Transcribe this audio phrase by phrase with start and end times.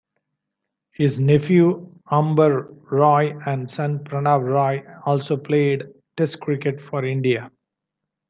[0.95, 5.83] His nephew Ambar Roy and son Pranab Roy also played
[6.17, 7.51] Test cricket for India.